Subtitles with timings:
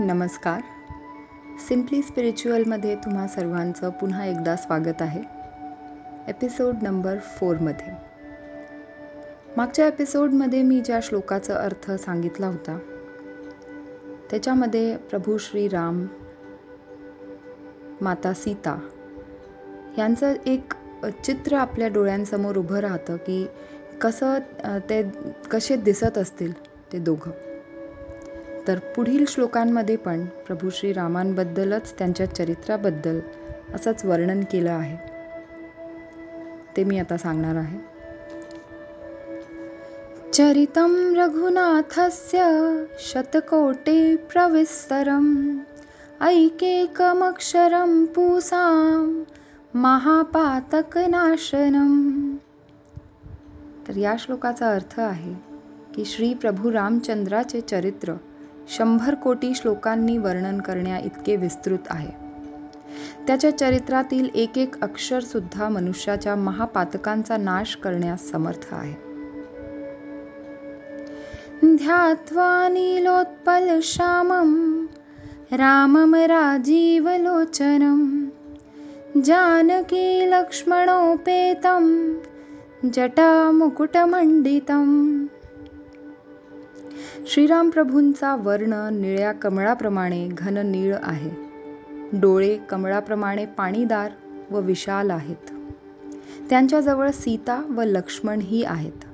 [0.00, 0.60] नमस्कार.
[1.68, 5.22] सिम्पली स्पिरिच्युअलमध्ये तुम्हा सर्वांचं पुन्हा एकदा स्वागत आहे.
[6.28, 7.92] एपिसोड नंबर फोरमध्ये
[9.56, 12.78] मागच्या एपिसोडमध्ये मी ज्या श्लोकाचा अर्थ सांगितला होता
[14.30, 16.06] त्याच्यामध्ये प्रभू श्रीराम
[18.00, 18.78] माता सीता
[19.98, 20.74] यांचं एक
[21.24, 23.46] चित्र आपल्या डोळ्यांसमोर उभं राहतं की
[24.00, 24.38] कसं
[24.90, 25.02] ते
[25.50, 26.52] कसे दिसत असतील
[26.92, 27.47] ते दोघं.
[28.68, 33.20] तर पुढील श्लोकांमध्ये पण प्रभू श्रीरामांबद्दलच त्यांच्या चरित्राबद्दल
[33.74, 34.96] असंच वर्णन केलं आहे.
[36.76, 37.98] ते मी आता सांगणार आहे.
[40.32, 42.60] चरितं रघुनाथस्य
[42.98, 45.58] शतकोटे प्रविस्तरम
[46.20, 49.22] ऐकेकमक्षरं पुसां
[49.74, 52.34] महापातकनाशनम
[53.88, 55.34] तर या श्लोकाचा अर्थ आहे
[55.94, 58.14] की श्री प्रभू रामचंद्राचे चरित्र
[58.76, 62.28] शंभर कोटी श्लोकांनी वर्णन करण्याइतके विस्तृत आहे.
[63.26, 69.08] त्याच्या चरित्रातील एक एक अक्षरसुद्धा मनुष्याच्या महापातकांचा नाश करण्यास समर्थ आहे.
[71.76, 74.86] ध्यात्वा नीलोत्पलश्यामं
[75.52, 78.24] रामं राजीवलोचनं
[79.20, 82.12] जानकी लक्ष्मणोपेतं
[87.26, 91.30] श्रीरामप्रभूंचा वर्ण निळ्या कमळाप्रमाणे घन नीळ आहे.
[92.12, 94.10] डोळे कमळाप्रमाणे पाणीदार
[94.50, 95.52] व विशाल आहेत.
[96.50, 99.04] त्यांच्याजवळ सीता व लक्ष्मणही आहेत.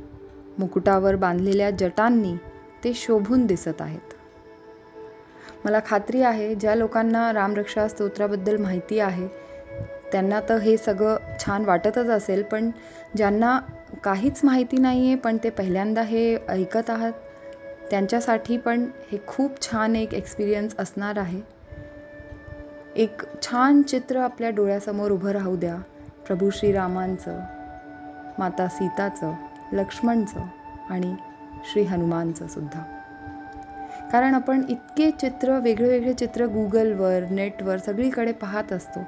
[0.58, 2.36] मुकुटावर बांधलेल्या जटांनी
[2.84, 4.14] ते शोभून दिसत आहेत.
[5.64, 9.28] मला खात्री आहे ज्या लोकांना रामरक्षा स्तोत्राबद्दल माहिती आहे
[10.12, 12.70] त्यांना तर हे सगळं छान वाटतच असेल पण
[13.16, 13.58] ज्यांना
[14.04, 17.12] काहीच माहिती नाही आहे पण ते पहिल्यांदा हे ऐकत आहात
[17.94, 21.40] त्यांच्यासाठी पण हे खूप छान एक एक्सपिरियन्स असणार आहे.
[22.96, 25.76] एक छान चित्र आपल्या डोळ्यासमोर उभं राहू द्या.
[26.26, 27.38] प्रभू श्रीरामांचं
[28.38, 29.32] माता सीताचं
[29.72, 30.40] लक्ष्मणचं
[30.90, 31.14] आणि
[31.72, 32.82] श्री हनुमानचं सुद्धा.
[34.12, 39.00] कारण आपण इतके चित्र वेगळे वेगळे चित्र गुगलवर नेटवर सगळीकडे पाहत असतो.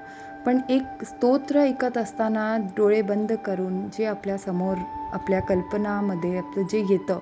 [0.46, 4.76] पण एक स्तोत्र ऐकत असताना डोळे बंद करून जे आपल्यासमोर
[5.12, 7.18] आपल्या कल्पनामध्ये आपलं जे येतं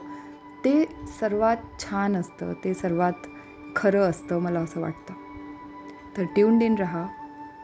[0.64, 0.84] ते
[1.20, 3.12] सर्वात छान असतं ते सर्वात
[3.76, 5.14] खरं असतं मला असं वाटतं.
[6.16, 7.06] तर ट्यून्ड इन रहा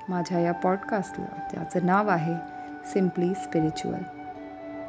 [0.08, 2.34] माझ्या या पॉडकास्टला त्याचं नाव आहे
[2.92, 4.19] सिम्पली स्पिरिच्युअल